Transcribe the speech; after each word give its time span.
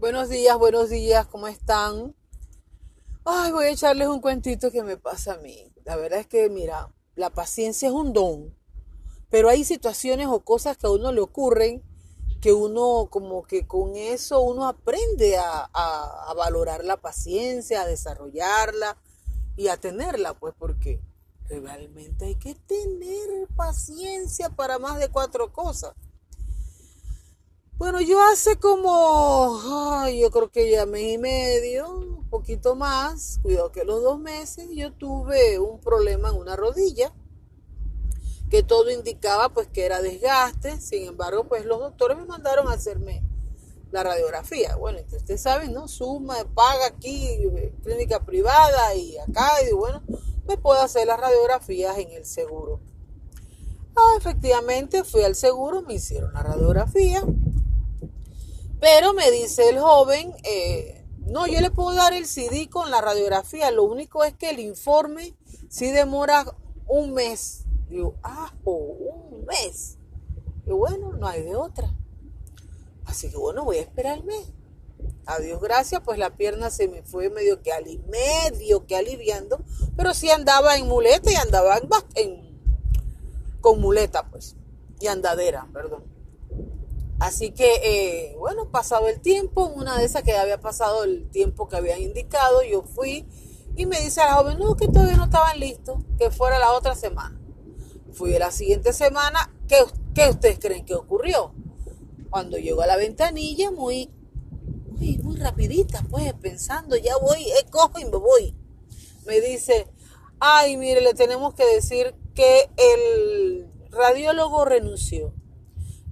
Buenos 0.00 0.30
días, 0.30 0.56
buenos 0.56 0.88
días, 0.88 1.26
¿cómo 1.26 1.46
están? 1.46 2.16
Ay, 3.26 3.52
voy 3.52 3.66
a 3.66 3.70
echarles 3.70 4.08
un 4.08 4.22
cuentito 4.22 4.70
que 4.70 4.82
me 4.82 4.96
pasa 4.96 5.34
a 5.34 5.36
mí. 5.36 5.74
La 5.84 5.94
verdad 5.96 6.20
es 6.20 6.26
que, 6.26 6.48
mira, 6.48 6.90
la 7.16 7.28
paciencia 7.28 7.88
es 7.88 7.92
un 7.92 8.14
don, 8.14 8.56
pero 9.28 9.50
hay 9.50 9.62
situaciones 9.62 10.28
o 10.28 10.40
cosas 10.40 10.78
que 10.78 10.86
a 10.86 10.90
uno 10.90 11.12
le 11.12 11.20
ocurren 11.20 11.82
que 12.40 12.54
uno 12.54 13.08
como 13.10 13.42
que 13.42 13.66
con 13.66 13.94
eso 13.94 14.40
uno 14.40 14.66
aprende 14.66 15.36
a, 15.36 15.68
a 15.70 16.32
valorar 16.32 16.82
la 16.82 16.96
paciencia, 16.96 17.82
a 17.82 17.86
desarrollarla 17.86 18.96
y 19.58 19.68
a 19.68 19.76
tenerla, 19.76 20.32
pues 20.32 20.54
porque 20.58 21.02
realmente 21.46 22.24
hay 22.24 22.36
que 22.36 22.54
tener 22.54 23.48
paciencia 23.54 24.48
para 24.48 24.78
más 24.78 24.98
de 24.98 25.10
cuatro 25.10 25.52
cosas. 25.52 25.92
Bueno, 27.80 28.02
yo 28.02 28.22
hace 28.22 28.56
como, 28.56 29.58
yo 30.14 30.30
creo 30.30 30.50
que 30.50 30.70
ya 30.70 30.84
mes 30.84 31.14
y 31.14 31.16
medio, 31.16 31.90
un 31.90 32.28
poquito 32.28 32.76
más, 32.76 33.38
cuidado 33.40 33.72
que 33.72 33.86
los 33.86 34.02
dos 34.02 34.20
meses, 34.20 34.68
yo 34.74 34.92
tuve 34.92 35.58
un 35.58 35.80
problema 35.80 36.28
en 36.28 36.34
una 36.34 36.56
rodilla, 36.56 37.10
que 38.50 38.62
todo 38.62 38.90
indicaba 38.90 39.48
pues 39.48 39.66
que 39.68 39.86
era 39.86 40.02
desgaste, 40.02 40.78
sin 40.78 41.04
embargo 41.08 41.48
pues 41.48 41.64
los 41.64 41.78
doctores 41.78 42.18
me 42.18 42.26
mandaron 42.26 42.68
a 42.68 42.74
hacerme 42.74 43.24
la 43.90 44.02
radiografía. 44.02 44.76
Bueno, 44.76 44.98
entonces 44.98 45.22
ustedes 45.22 45.40
saben, 45.40 45.72
¿no? 45.72 45.88
Suma, 45.88 46.36
paga 46.54 46.84
aquí, 46.84 47.50
clínica 47.82 48.26
privada 48.26 48.94
y 48.94 49.16
acá, 49.16 49.52
y 49.66 49.72
bueno, 49.72 50.02
me 50.46 50.58
puedo 50.58 50.82
hacer 50.82 51.06
las 51.06 51.18
radiografías 51.18 51.96
en 51.96 52.10
el 52.10 52.26
seguro. 52.26 52.78
Ah, 53.96 54.16
efectivamente 54.18 55.02
fui 55.02 55.22
al 55.22 55.34
seguro, 55.34 55.80
me 55.80 55.94
hicieron 55.94 56.34
la 56.34 56.42
radiografía 56.42 57.24
pero 58.80 59.12
me 59.12 59.30
dice 59.30 59.68
el 59.68 59.78
joven, 59.78 60.34
eh, 60.44 61.04
no, 61.26 61.46
yo 61.46 61.60
le 61.60 61.70
puedo 61.70 61.94
dar 61.94 62.12
el 62.12 62.26
CD 62.26 62.68
con 62.68 62.90
la 62.90 63.00
radiografía, 63.00 63.70
lo 63.70 63.84
único 63.84 64.24
es 64.24 64.34
que 64.34 64.50
el 64.50 64.58
informe 64.58 65.36
sí 65.68 65.90
demora 65.90 66.44
un 66.86 67.12
mes. 67.12 67.64
Digo, 67.88 68.16
ah, 68.22 68.52
un 68.64 69.44
mes. 69.46 69.98
Y 70.66 70.70
bueno, 70.70 71.12
no 71.12 71.26
hay 71.26 71.42
de 71.42 71.56
otra. 71.56 71.94
Así 73.04 73.30
que 73.30 73.36
bueno, 73.36 73.64
voy 73.64 73.78
a 73.78 73.82
esperar 73.82 74.18
el 74.18 74.24
mes. 74.24 74.52
Adiós, 75.26 75.60
gracias, 75.60 76.00
pues 76.04 76.18
la 76.18 76.36
pierna 76.36 76.70
se 76.70 76.88
me 76.88 77.02
fue 77.02 77.30
medio 77.30 77.62
que 77.62 77.72
ali, 77.72 77.98
medio 78.08 78.86
que 78.86 78.96
aliviando, 78.96 79.62
pero 79.96 80.14
sí 80.14 80.30
andaba 80.30 80.76
en 80.76 80.88
muleta 80.88 81.30
y 81.30 81.36
andaba 81.36 81.80
con 83.60 83.80
muleta, 83.80 84.28
pues, 84.30 84.56
y 85.00 85.06
andadera, 85.06 85.68
perdón. 85.72 86.09
Así 87.20 87.50
que, 87.50 87.70
eh, 87.84 88.36
bueno, 88.38 88.70
pasado 88.70 89.06
el 89.08 89.20
tiempo, 89.20 89.66
una 89.66 89.98
de 89.98 90.06
esas 90.06 90.22
que 90.22 90.34
había 90.34 90.58
pasado 90.58 91.04
el 91.04 91.28
tiempo 91.28 91.68
que 91.68 91.76
habían 91.76 92.00
indicado, 92.00 92.62
yo 92.62 92.82
fui 92.82 93.26
y 93.76 93.84
me 93.84 94.00
dice 94.00 94.20
la 94.20 94.36
joven, 94.36 94.58
no, 94.58 94.74
que 94.74 94.88
todavía 94.88 95.18
no 95.18 95.24
estaban 95.24 95.60
listos, 95.60 95.98
que 96.18 96.30
fuera 96.30 96.58
la 96.58 96.72
otra 96.72 96.94
semana. 96.94 97.38
Fui 98.14 98.30
la 98.38 98.50
siguiente 98.50 98.94
semana, 98.94 99.54
¿qué, 99.68 99.84
qué 100.14 100.30
ustedes 100.30 100.58
creen 100.58 100.86
que 100.86 100.94
ocurrió? 100.94 101.52
Cuando 102.30 102.56
llegó 102.56 102.80
a 102.80 102.86
la 102.86 102.96
ventanilla, 102.96 103.70
muy, 103.70 104.10
muy, 104.88 105.18
muy 105.18 105.36
rapidita, 105.36 106.02
pues, 106.08 106.32
pensando, 106.32 106.96
ya 106.96 107.18
voy, 107.18 107.42
eh, 107.42 107.66
cojo 107.70 107.98
y 107.98 108.06
me 108.06 108.16
voy. 108.16 108.56
Me 109.26 109.42
dice, 109.42 109.88
ay, 110.38 110.78
mire, 110.78 111.02
le 111.02 111.12
tenemos 111.12 111.52
que 111.52 111.66
decir 111.66 112.14
que 112.34 112.70
el 112.78 113.68
radiólogo 113.90 114.64
renunció 114.64 115.34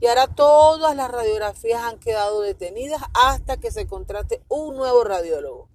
y 0.00 0.06
ahora 0.06 0.28
todas 0.28 0.94
las 0.94 1.10
radiografías 1.10 1.82
han 1.82 1.98
quedado 1.98 2.40
detenidas 2.40 3.02
hasta 3.14 3.56
que 3.58 3.70
se 3.70 3.86
contrate 3.86 4.42
un 4.48 4.76
nuevo 4.76 5.02
radiólogo. 5.02 5.68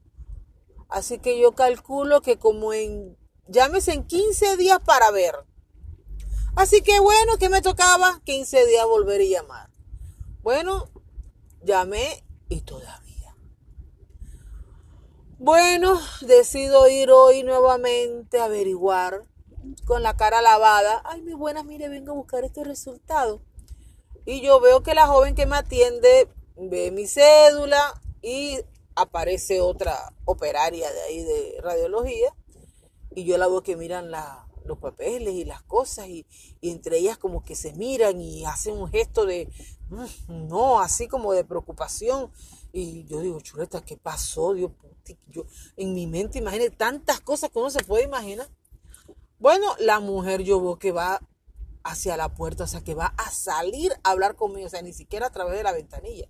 Así 0.87 1.19
que 1.19 1.39
yo 1.39 1.53
calculo 1.53 2.21
que 2.21 2.37
como 2.37 2.73
en, 2.73 3.17
llámese 3.47 3.93
en 3.93 4.05
15 4.05 4.57
días 4.57 4.79
para 4.85 5.11
ver. 5.11 5.35
Así 6.55 6.81
que 6.81 6.99
bueno, 6.99 7.37
que 7.37 7.49
me 7.49 7.61
tocaba 7.61 8.21
15 8.23 8.65
días 8.67 8.85
volver 8.85 9.21
y 9.21 9.29
llamar. 9.29 9.69
Bueno, 10.41 10.89
llamé 11.61 12.23
y 12.47 12.61
todavía. 12.61 13.35
Bueno, 15.37 15.99
decido 16.21 16.87
ir 16.87 17.11
hoy 17.11 17.43
nuevamente 17.43 18.39
a 18.39 18.45
averiguar 18.45 19.27
con 19.85 20.03
la 20.03 20.15
cara 20.15 20.41
lavada. 20.41 21.01
Ay, 21.03 21.21
mi 21.23 21.33
buena, 21.33 21.63
mire, 21.63 21.89
vengo 21.89 22.11
a 22.11 22.15
buscar 22.15 22.45
este 22.45 22.63
resultado 22.63 23.41
y 24.25 24.41
yo 24.41 24.59
veo 24.59 24.83
que 24.83 24.95
la 24.95 25.07
joven 25.07 25.35
que 25.35 25.45
me 25.45 25.57
atiende 25.57 26.27
ve 26.55 26.91
mi 26.91 27.07
cédula 27.07 28.01
y 28.21 28.59
aparece 28.95 29.61
otra 29.61 30.13
operaria 30.25 30.91
de 30.91 31.01
ahí 31.01 31.23
de 31.23 31.57
radiología 31.61 32.33
y 33.15 33.25
yo 33.25 33.37
la 33.37 33.47
veo 33.47 33.63
que 33.63 33.75
miran 33.75 34.11
los 34.65 34.77
papeles 34.77 35.33
y 35.33 35.45
las 35.45 35.61
cosas 35.63 36.07
y, 36.07 36.25
entre 36.61 36.97
ellas 36.97 37.17
como 37.17 37.43
que 37.43 37.55
se 37.55 37.73
miran 37.73 38.21
y 38.21 38.45
hacen 38.45 38.77
un 38.77 38.89
gesto 38.89 39.25
de 39.25 39.49
mm, 39.89 40.47
no, 40.47 40.79
así 40.79 41.07
como 41.07 41.33
de 41.33 41.43
preocupación 41.43 42.31
y 42.71 43.05
yo 43.05 43.19
digo, 43.19 43.39
chuleta, 43.39 43.85
¿qué 43.85 43.97
pasó? 43.97 44.53
Dios, 44.53 44.71
yo 45.27 45.45
en 45.77 45.93
mi 45.93 46.07
mente 46.07 46.39
imaginé 46.39 46.71
tantas 46.71 47.19
cosas 47.19 47.51
que 47.51 47.59
uno 47.59 47.69
se 47.69 47.83
puede 47.83 48.03
imaginar. 48.03 48.49
Bueno, 49.37 49.75
la 49.77 49.99
mujer 49.99 50.41
yo 50.41 50.59
veo 50.59 50.79
que 50.79 50.91
va 50.91 51.21
hacia 51.83 52.17
la 52.17 52.33
puerta, 52.33 52.63
o 52.63 52.67
sea, 52.67 52.81
que 52.81 52.95
va 52.95 53.13
a 53.17 53.29
salir 53.31 53.93
a 54.03 54.11
hablar 54.11 54.35
conmigo, 54.35 54.67
o 54.67 54.69
sea, 54.69 54.81
ni 54.81 54.93
siquiera 54.93 55.27
a 55.27 55.31
través 55.31 55.57
de 55.57 55.63
la 55.63 55.73
ventanilla. 55.73 56.27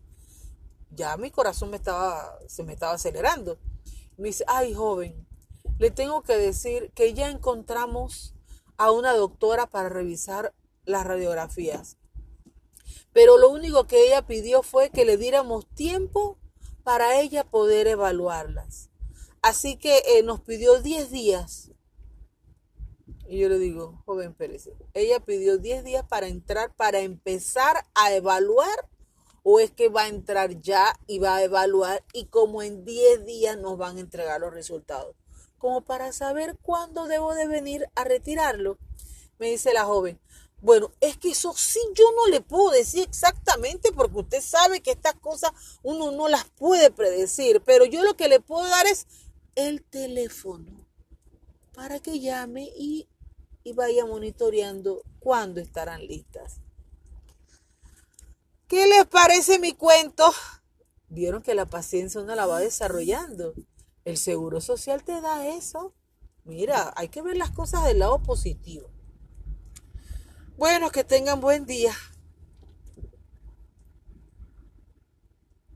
Ya 0.91 1.17
mi 1.17 1.31
corazón 1.31 1.69
me 1.69 1.77
estaba, 1.77 2.37
se 2.47 2.63
me 2.63 2.73
estaba 2.73 2.93
acelerando. 2.93 3.57
Me 4.17 4.29
dice, 4.29 4.43
ay, 4.47 4.73
joven, 4.73 5.27
le 5.79 5.91
tengo 5.91 6.21
que 6.21 6.37
decir 6.37 6.91
que 6.93 7.13
ya 7.13 7.29
encontramos 7.29 8.35
a 8.77 8.91
una 8.91 9.13
doctora 9.13 9.67
para 9.67 9.89
revisar 9.89 10.53
las 10.85 11.05
radiografías. 11.05 11.97
Pero 13.11 13.37
lo 13.37 13.49
único 13.49 13.85
que 13.85 14.07
ella 14.07 14.25
pidió 14.25 14.63
fue 14.63 14.89
que 14.89 15.05
le 15.05 15.17
diéramos 15.17 15.67
tiempo 15.67 16.37
para 16.83 17.19
ella 17.19 17.43
poder 17.43 17.87
evaluarlas. 17.87 18.89
Así 19.41 19.77
que 19.77 20.03
eh, 20.05 20.23
nos 20.23 20.41
pidió 20.41 20.81
10 20.81 21.11
días 21.11 21.72
y 23.33 23.39
yo 23.39 23.49
le 23.49 23.57
digo, 23.57 23.99
joven 24.05 24.35
Pérez, 24.35 24.69
ella 24.93 25.19
pidió 25.19 25.57
10 25.57 25.83
días 25.83 26.05
para 26.07 26.27
entrar, 26.27 26.71
para 26.75 26.99
empezar 26.99 27.83
a 27.95 28.13
evaluar, 28.13 28.87
o 29.41 29.59
es 29.59 29.71
que 29.71 29.89
va 29.89 30.03
a 30.03 30.07
entrar 30.07 30.61
ya 30.61 30.93
y 31.07 31.17
va 31.17 31.37
a 31.37 31.43
evaluar 31.43 32.03
y 32.13 32.25
como 32.25 32.61
en 32.61 32.85
10 32.85 33.25
días 33.25 33.57
nos 33.57 33.77
van 33.77 33.97
a 33.97 34.01
entregar 34.01 34.39
los 34.39 34.53
resultados. 34.53 35.15
Como 35.57 35.81
para 35.81 36.13
saber 36.13 36.57
cuándo 36.61 37.07
debo 37.07 37.33
de 37.33 37.47
venir 37.47 37.89
a 37.95 38.03
retirarlo. 38.03 38.77
Me 39.39 39.49
dice 39.49 39.73
la 39.73 39.85
joven, 39.85 40.19
bueno, 40.61 40.91
es 41.01 41.17
que 41.17 41.31
eso 41.31 41.53
sí 41.57 41.79
yo 41.95 42.05
no 42.15 42.27
le 42.27 42.39
puedo 42.39 42.69
decir 42.69 43.03
exactamente 43.03 43.91
porque 43.91 44.19
usted 44.19 44.41
sabe 44.41 44.81
que 44.81 44.91
estas 44.91 45.15
cosas 45.15 45.51
uno 45.81 46.11
no 46.11 46.29
las 46.29 46.45
puede 46.51 46.91
predecir, 46.91 47.61
pero 47.65 47.85
yo 47.85 48.03
lo 48.03 48.15
que 48.15 48.29
le 48.29 48.39
puedo 48.39 48.65
dar 48.67 48.85
es 48.85 49.07
el 49.55 49.83
teléfono 49.83 50.83
para 51.73 51.99
que 51.99 52.19
llame 52.19 52.71
y 52.77 53.07
y 53.63 53.73
vaya 53.73 54.05
monitoreando 54.05 55.03
cuándo 55.19 55.61
estarán 55.61 56.05
listas. 56.05 56.59
¿Qué 58.67 58.87
les 58.87 59.05
parece 59.05 59.59
mi 59.59 59.73
cuento? 59.73 60.31
Vieron 61.09 61.43
que 61.43 61.53
la 61.53 61.69
paciencia 61.69 62.21
uno 62.21 62.33
la 62.33 62.45
va 62.45 62.59
desarrollando. 62.59 63.53
El 64.03 64.17
seguro 64.17 64.61
social 64.61 65.03
te 65.03 65.21
da 65.21 65.47
eso. 65.47 65.93
Mira, 66.43 66.91
hay 66.95 67.07
que 67.07 67.21
ver 67.21 67.37
las 67.37 67.51
cosas 67.51 67.85
del 67.85 67.99
lado 67.99 68.21
positivo. 68.23 68.89
Bueno, 70.57 70.89
que 70.89 71.03
tengan 71.03 71.39
buen 71.39 71.65
día. 71.65 71.93